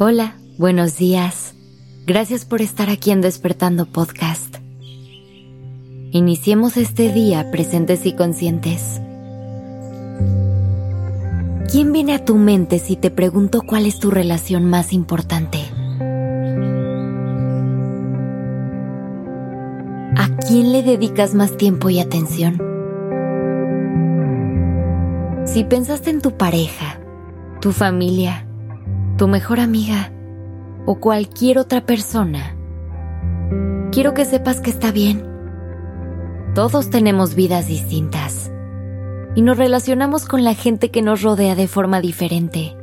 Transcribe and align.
Hola, 0.00 0.36
buenos 0.58 0.96
días. 0.96 1.56
Gracias 2.06 2.44
por 2.44 2.62
estar 2.62 2.88
aquí 2.88 3.10
en 3.10 3.20
Despertando 3.20 3.84
Podcast. 3.84 4.58
Iniciemos 6.12 6.76
este 6.76 7.12
día 7.12 7.50
presentes 7.50 8.06
y 8.06 8.14
conscientes. 8.14 9.00
¿Quién 11.68 11.92
viene 11.92 12.14
a 12.14 12.24
tu 12.24 12.36
mente 12.36 12.78
si 12.78 12.94
te 12.94 13.10
pregunto 13.10 13.62
cuál 13.62 13.86
es 13.86 13.98
tu 13.98 14.12
relación 14.12 14.66
más 14.66 14.92
importante? 14.92 15.58
¿A 20.16 20.28
quién 20.46 20.70
le 20.70 20.84
dedicas 20.84 21.34
más 21.34 21.56
tiempo 21.56 21.90
y 21.90 21.98
atención? 21.98 22.62
Si 25.44 25.64
pensaste 25.64 26.10
en 26.10 26.20
tu 26.20 26.36
pareja, 26.36 27.00
tu 27.60 27.72
familia, 27.72 28.47
tu 29.18 29.26
mejor 29.26 29.58
amiga 29.58 30.12
o 30.86 31.00
cualquier 31.00 31.58
otra 31.58 31.84
persona, 31.84 32.56
quiero 33.90 34.14
que 34.14 34.24
sepas 34.24 34.60
que 34.60 34.70
está 34.70 34.92
bien. 34.92 35.26
Todos 36.54 36.88
tenemos 36.88 37.34
vidas 37.34 37.66
distintas 37.66 38.50
y 39.34 39.42
nos 39.42 39.58
relacionamos 39.58 40.24
con 40.24 40.44
la 40.44 40.54
gente 40.54 40.90
que 40.90 41.02
nos 41.02 41.22
rodea 41.22 41.56
de 41.56 41.66
forma 41.66 42.00
diferente. 42.00 42.76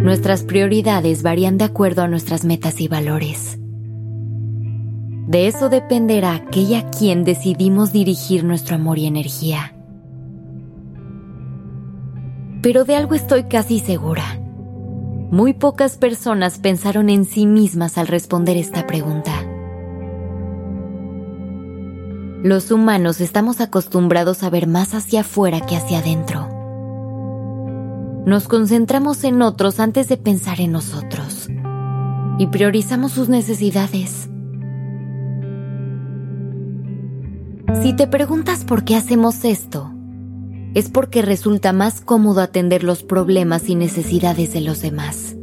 Nuestras 0.00 0.42
prioridades 0.42 1.22
varían 1.22 1.56
de 1.56 1.66
acuerdo 1.66 2.02
a 2.02 2.08
nuestras 2.08 2.44
metas 2.44 2.80
y 2.80 2.88
valores. 2.88 3.58
De 5.28 5.46
eso 5.46 5.68
dependerá 5.68 6.34
aquella 6.34 6.80
a 6.80 6.90
quien 6.90 7.22
decidimos 7.22 7.92
dirigir 7.92 8.42
nuestro 8.42 8.74
amor 8.74 8.98
y 8.98 9.06
energía. 9.06 9.72
Pero 12.62 12.84
de 12.84 12.94
algo 12.94 13.14
estoy 13.14 13.44
casi 13.44 13.80
segura. 13.80 14.38
Muy 15.30 15.54
pocas 15.54 15.96
personas 15.96 16.58
pensaron 16.58 17.08
en 17.08 17.24
sí 17.24 17.46
mismas 17.46 17.96
al 17.96 18.06
responder 18.06 18.56
esta 18.56 18.86
pregunta. 18.86 19.32
Los 22.42 22.70
humanos 22.70 23.20
estamos 23.20 23.60
acostumbrados 23.60 24.42
a 24.42 24.50
ver 24.50 24.66
más 24.66 24.94
hacia 24.94 25.20
afuera 25.20 25.60
que 25.60 25.76
hacia 25.76 25.98
adentro. 25.98 26.48
Nos 28.26 28.48
concentramos 28.48 29.24
en 29.24 29.40
otros 29.40 29.80
antes 29.80 30.08
de 30.08 30.16
pensar 30.16 30.60
en 30.60 30.72
nosotros 30.72 31.48
y 32.38 32.46
priorizamos 32.46 33.12
sus 33.12 33.28
necesidades. 33.28 34.28
Si 37.82 37.94
te 37.94 38.06
preguntas 38.06 38.64
por 38.64 38.84
qué 38.84 38.96
hacemos 38.96 39.44
esto, 39.44 39.92
es 40.74 40.88
porque 40.88 41.22
resulta 41.22 41.72
más 41.72 42.00
cómodo 42.00 42.40
atender 42.40 42.84
los 42.84 43.02
problemas 43.02 43.68
y 43.68 43.74
necesidades 43.74 44.52
de 44.52 44.60
los 44.60 44.80
demás. 44.80 45.36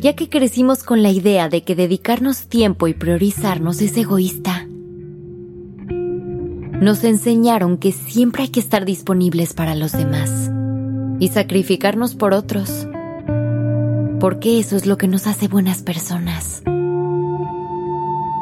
Ya 0.00 0.14
que 0.14 0.28
crecimos 0.28 0.82
con 0.82 1.02
la 1.02 1.10
idea 1.10 1.48
de 1.48 1.62
que 1.62 1.74
dedicarnos 1.74 2.48
tiempo 2.48 2.88
y 2.88 2.94
priorizarnos 2.94 3.80
es 3.80 3.96
egoísta. 3.96 4.66
Nos 6.80 7.02
enseñaron 7.04 7.78
que 7.78 7.92
siempre 7.92 8.44
hay 8.44 8.48
que 8.50 8.60
estar 8.60 8.84
disponibles 8.84 9.54
para 9.54 9.74
los 9.74 9.92
demás 9.92 10.50
y 11.18 11.28
sacrificarnos 11.28 12.14
por 12.14 12.34
otros, 12.34 12.86
porque 14.20 14.60
eso 14.60 14.76
es 14.76 14.84
lo 14.84 14.98
que 14.98 15.08
nos 15.08 15.26
hace 15.26 15.48
buenas 15.48 15.82
personas. 15.82 16.62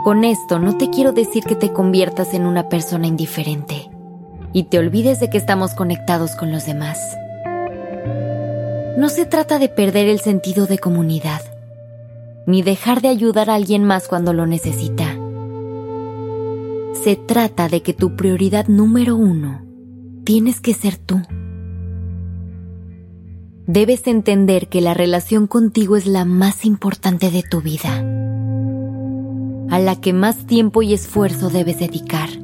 Con 0.02 0.24
esto 0.24 0.58
no 0.58 0.77
te 0.77 0.91
quiero 0.91 1.12
decir 1.12 1.44
que 1.44 1.55
te 1.55 1.72
conviertas 1.72 2.34
en 2.34 2.44
una 2.44 2.68
persona 2.68 3.06
indiferente 3.06 3.94
y 4.55 4.62
te 4.64 4.78
olvides 4.78 5.20
de 5.20 5.28
que 5.28 5.36
estamos 5.36 5.74
conectados 5.74 6.36
con 6.36 6.50
los 6.52 6.64
demás. 6.64 7.18
No 8.96 9.08
se 9.08 9.27
trata 9.27 9.58
de 9.58 9.68
perder 9.68 10.08
el 10.08 10.20
sentido 10.20 10.67
de 10.67 10.79
comunidad, 10.79 11.42
ni 12.46 12.62
dejar 12.62 13.02
de 13.02 13.08
ayudar 13.08 13.51
a 13.51 13.56
alguien 13.56 13.84
más 13.84 14.06
cuando 14.06 14.33
lo 14.33 14.46
necesita. 14.46 15.18
Se 17.02 17.17
trata 17.17 17.68
de 17.68 17.83
que 17.83 17.92
tu 17.92 18.14
prioridad 18.14 18.68
número 18.68 19.17
uno 19.17 19.62
tienes 20.23 20.61
que 20.61 20.73
ser 20.73 20.96
tú. 20.96 21.20
Debes 23.67 24.06
entender 24.06 24.68
que 24.68 24.80
la 24.80 24.95
relación 24.95 25.48
contigo 25.48 25.96
es 25.96 26.06
la 26.06 26.24
más 26.24 26.64
importante 26.64 27.33
de 27.33 27.42
tu 27.42 27.61
vida, 27.61 27.98
a 29.70 29.79
la 29.80 30.00
que 30.00 30.12
más 30.12 30.46
tiempo 30.46 30.83
y 30.83 30.95
esfuerzo 30.95 31.50
debes 31.50 31.80
dedicar. 31.80 32.43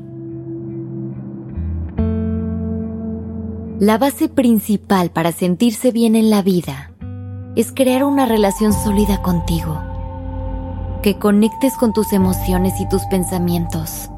La 3.80 3.96
base 3.96 4.28
principal 4.28 5.10
para 5.10 5.32
sentirse 5.32 5.91
bien 5.91 6.14
en 6.14 6.28
la 6.28 6.42
vida 6.42 6.92
es 7.56 7.72
crear 7.72 8.04
una 8.04 8.26
relación 8.26 8.74
sólida 8.74 9.22
contigo, 9.22 9.80
que 11.02 11.18
conectes 11.18 11.78
con 11.78 11.94
tus 11.94 12.12
emociones 12.12 12.78
y 12.78 12.86
tus 12.91 13.00
pensamientos, 13.06 14.10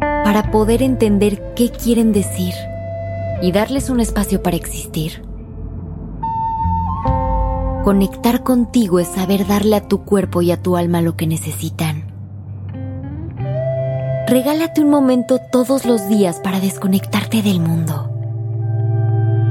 para 0.00 0.50
poder 0.50 0.82
entender 0.82 1.54
qué 1.54 1.70
quieren 1.70 2.10
decir 2.10 2.52
y 3.40 3.52
darles 3.52 3.90
un 3.90 4.00
espacio 4.00 4.42
para 4.42 4.56
existir. 4.56 5.24
Conectar 7.84 8.42
contigo 8.42 8.98
es 8.98 9.06
saber 9.06 9.46
darle 9.46 9.76
a 9.76 9.86
tu 9.86 10.02
cuerpo 10.02 10.42
y 10.42 10.50
a 10.50 10.60
tu 10.60 10.76
alma 10.76 11.00
lo 11.00 11.16
que 11.16 11.28
necesitan. 11.28 12.12
Regálate 14.26 14.80
un 14.80 14.90
momento 14.90 15.38
todos 15.52 15.84
los 15.84 16.08
días 16.08 16.40
para 16.40 16.58
desconectarte 16.58 17.40
del 17.40 17.60
mundo 17.60 18.10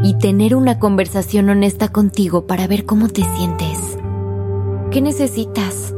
y 0.03 0.18
tener 0.18 0.53
una 0.56 0.80
conversación 0.80 1.50
honesta 1.50 1.88
contigo 1.88 2.46
para 2.46 2.68
ver 2.68 2.86
cómo 2.86 3.08
te 3.08 3.24
sientes. 3.24 3.97
¿Qué 4.91 5.02
necesitas? 5.02 5.96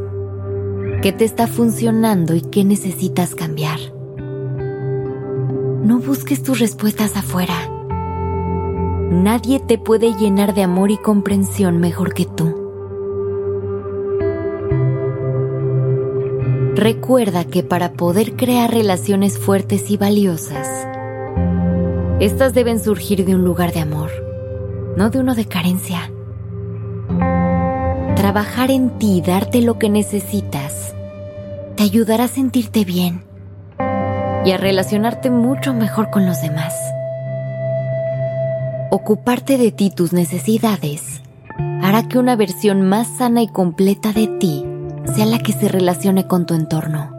¿Qué 1.01 1.11
te 1.11 1.25
está 1.25 1.47
funcionando 1.47 2.35
y 2.35 2.41
qué 2.41 2.63
necesitas 2.63 3.33
cambiar? 3.33 3.79
No 5.83 5.99
busques 5.99 6.43
tus 6.43 6.59
respuestas 6.59 7.17
afuera. 7.17 7.55
Nadie 9.11 9.59
te 9.59 9.77
puede 9.77 10.13
llenar 10.13 10.53
de 10.53 10.63
amor 10.63 10.91
y 10.91 10.97
comprensión 10.97 11.79
mejor 11.79 12.13
que 12.13 12.25
tú. 12.25 12.61
Recuerda 16.75 17.45
que 17.45 17.63
para 17.63 17.93
poder 17.93 18.35
crear 18.35 18.71
relaciones 18.71 19.39
fuertes 19.39 19.89
y 19.89 19.97
valiosas, 19.97 20.87
estas 22.19 22.53
deben 22.53 22.79
surgir 22.79 23.25
de 23.25 23.35
un 23.35 23.43
lugar 23.43 23.73
de 23.73 23.81
amor, 23.81 24.09
no 24.95 25.09
de 25.09 25.19
uno 25.19 25.35
de 25.35 25.45
carencia. 25.45 26.09
Trabajar 28.15 28.71
en 28.71 28.91
ti 28.97 29.17
y 29.17 29.21
darte 29.21 29.61
lo 29.61 29.77
que 29.77 29.89
necesitas 29.89 30.95
te 31.75 31.83
ayudará 31.83 32.23
a 32.23 32.29
sentirte 32.29 32.85
bien 32.85 33.23
y 34.45 34.51
a 34.51 34.57
relacionarte 34.57 35.29
mucho 35.29 35.73
mejor 35.73 36.09
con 36.09 36.25
los 36.25 36.41
demás. 36.41 36.73
Ocuparte 38.91 39.57
de 39.57 39.71
ti 39.71 39.89
tus 39.89 40.13
necesidades 40.13 41.21
hará 41.81 42.07
que 42.07 42.17
una 42.17 42.37
versión 42.37 42.81
más 42.87 43.07
sana 43.17 43.41
y 43.41 43.47
completa 43.47 44.13
de 44.13 44.27
ti 44.27 44.65
sea 45.13 45.25
la 45.25 45.39
que 45.39 45.51
se 45.51 45.67
relacione 45.67 46.27
con 46.27 46.45
tu 46.45 46.53
entorno. 46.53 47.14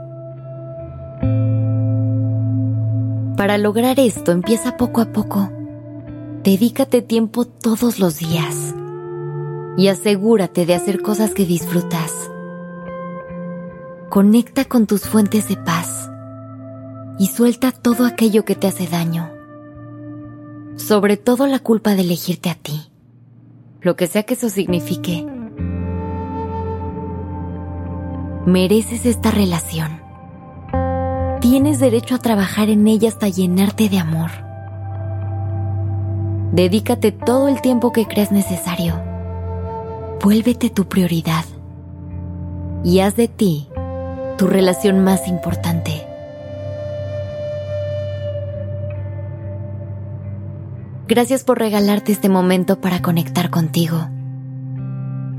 Para 3.36 3.58
lograr 3.58 4.00
esto 4.00 4.32
empieza 4.32 4.78
poco 4.78 5.02
a 5.02 5.12
poco. 5.12 5.50
Dedícate 6.42 7.02
tiempo 7.02 7.44
todos 7.44 7.98
los 7.98 8.16
días 8.16 8.74
y 9.76 9.88
asegúrate 9.88 10.64
de 10.64 10.74
hacer 10.74 11.02
cosas 11.02 11.34
que 11.34 11.44
disfrutas. 11.44 12.14
Conecta 14.08 14.64
con 14.64 14.86
tus 14.86 15.02
fuentes 15.02 15.50
de 15.50 15.58
paz 15.58 16.08
y 17.18 17.26
suelta 17.26 17.72
todo 17.72 18.06
aquello 18.06 18.46
que 18.46 18.54
te 18.54 18.68
hace 18.68 18.86
daño. 18.86 19.30
Sobre 20.76 21.18
todo 21.18 21.46
la 21.46 21.58
culpa 21.58 21.94
de 21.94 22.02
elegirte 22.02 22.48
a 22.48 22.54
ti, 22.54 22.90
lo 23.82 23.96
que 23.96 24.06
sea 24.06 24.22
que 24.22 24.32
eso 24.32 24.48
signifique. 24.48 25.26
Mereces 28.46 29.04
esta 29.04 29.30
relación 29.30 30.05
Tienes 31.48 31.78
derecho 31.78 32.16
a 32.16 32.18
trabajar 32.18 32.70
en 32.70 32.88
ella 32.88 33.08
hasta 33.08 33.28
llenarte 33.28 33.88
de 33.88 34.00
amor. 34.00 34.32
Dedícate 36.50 37.12
todo 37.12 37.46
el 37.46 37.60
tiempo 37.60 37.92
que 37.92 38.04
creas 38.04 38.32
necesario. 38.32 39.00
Vuélvete 40.20 40.70
tu 40.70 40.88
prioridad 40.88 41.44
y 42.82 42.98
haz 42.98 43.14
de 43.14 43.28
ti 43.28 43.68
tu 44.36 44.48
relación 44.48 45.04
más 45.04 45.28
importante. 45.28 46.04
Gracias 51.06 51.44
por 51.44 51.60
regalarte 51.60 52.10
este 52.10 52.28
momento 52.28 52.80
para 52.80 53.02
conectar 53.02 53.50
contigo. 53.50 54.08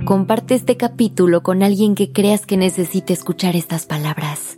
Comparte 0.05 0.55
este 0.55 0.77
capítulo 0.77 1.43
con 1.43 1.63
alguien 1.63 1.95
que 1.95 2.13
creas 2.13 2.45
que 2.45 2.55
necesite 2.55 3.11
escuchar 3.11 3.57
estas 3.57 3.85
palabras. 3.85 4.57